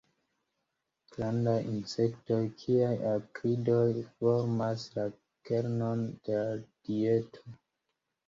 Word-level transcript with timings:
Grandaj 1.15 1.51
insektoj 1.71 2.39
kiaj 2.61 2.93
akridoj 3.09 3.85
formas 4.15 4.85
la 4.95 5.05
kernon 5.49 6.01
de 6.29 6.39
la 6.41 6.57
dieto. 6.89 7.55